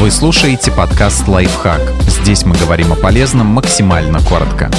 [0.00, 1.82] Вы слушаете подкаст «Лайфхак».
[2.06, 4.70] Здесь мы говорим о полезном максимально коротко.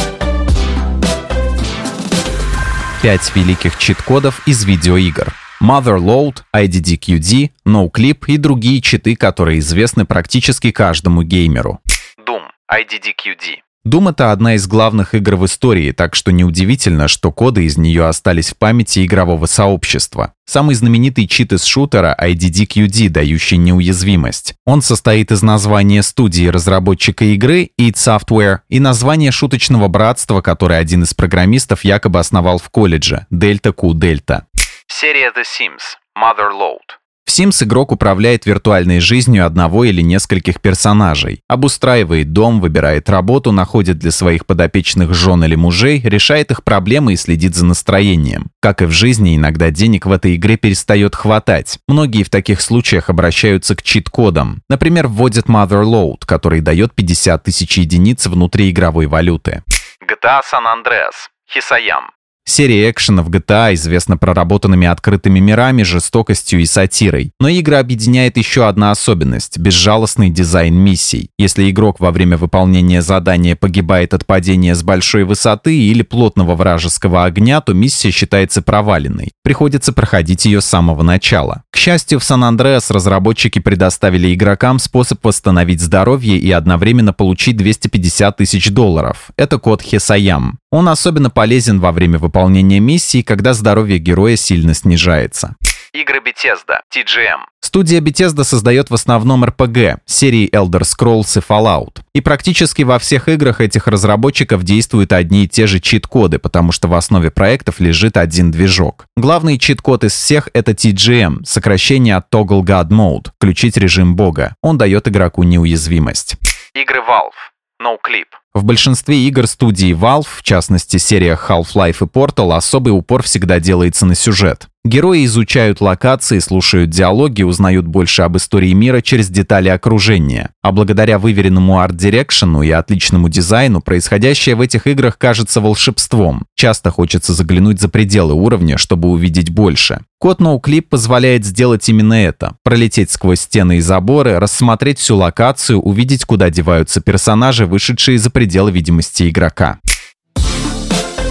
[3.03, 5.31] Пять великих чит-кодов из видеоигр.
[5.61, 11.81] Motherload, IDDQD, NoClip и другие читы, которые известны практически каждому геймеру.
[12.25, 13.59] Doom, IDDQD.
[13.87, 18.05] Doom— это одна из главных игр в истории, так что неудивительно, что коды из нее
[18.05, 20.33] остались в памяти игрового сообщества.
[20.45, 24.53] Самый знаменитый чит из шутера— IDDQD, дающий неуязвимость.
[24.65, 31.01] Он состоит из названия студии разработчика игры id Software и названия шуточного братства, которое один
[31.01, 34.43] из программистов якобы основал в колледже— Delta Q Delta.
[34.87, 37.00] Серия The Sims, Motherload.
[37.31, 44.11] Sims игрок управляет виртуальной жизнью одного или нескольких персонажей, обустраивает дом, выбирает работу, находит для
[44.11, 48.51] своих подопечных жен или мужей, решает их проблемы и следит за настроением.
[48.59, 51.79] Как и в жизни, иногда денег в этой игре перестает хватать.
[51.87, 54.61] Многие в таких случаях обращаются к чит-кодам.
[54.69, 59.63] Например, вводят Motherload, который дает 50 тысяч единиц внутриигровой валюты.
[60.05, 62.11] GTA San Andreas, Хисаям.
[62.43, 67.31] Серия экшенов GTA известна проработанными открытыми мирами, жестокостью и сатирой.
[67.39, 71.29] Но игра объединяет еще одна особенность– безжалостный дизайн миссий.
[71.37, 77.25] Если игрок во время выполнения задания погибает от падения с большой высоты или плотного вражеского
[77.25, 79.31] огня, то миссия считается проваленной.
[79.43, 81.63] Приходится проходить ее с самого начала.
[81.71, 88.69] К счастью, в Сан-Андреас разработчики предоставили игрокам способ восстановить здоровье и одновременно получить 250 тысяч
[88.71, 89.31] долларов.
[89.37, 90.59] Это код Хесаям.
[90.69, 95.55] Он особенно полезен во время выполнения миссии, когда здоровье героя сильно снижается.
[95.93, 97.41] Игры Bethesda, TGM.
[97.59, 101.97] Студия Bethesda создает в основном RPG, серии Elder Scrolls и Fallout.
[102.13, 106.87] И практически во всех играх этих разработчиков действуют одни и те же чит-коды, потому что
[106.87, 109.05] в основе проектов лежит один движок.
[109.17, 114.55] Главный чит-код из всех— это TGM, сокращение от Toggle God Mode, включить режим бога.
[114.63, 116.37] Он дает игроку неуязвимость.
[116.73, 117.35] Игры Valve,
[117.83, 118.27] NoClip.
[118.53, 124.05] В большинстве игр студии Valve, в частности сериях Half-Life и Portal, особый упор всегда делается
[124.05, 124.67] на сюжет.
[124.83, 130.49] Герои изучают локации, слушают диалоги, узнают больше об истории мира через детали окружения.
[130.63, 136.45] А благодаря выверенному арт-дирекшену и отличному дизайну, происходящее в этих играх кажется волшебством.
[136.55, 140.01] Часто хочется заглянуть за пределы уровня, чтобы увидеть больше.
[140.19, 142.55] Код NoClip позволяет сделать именно это.
[142.63, 148.71] Пролететь сквозь стены и заборы, рассмотреть всю локацию, увидеть, куда деваются персонажи, вышедшие за пределы
[148.71, 149.77] видимости игрока.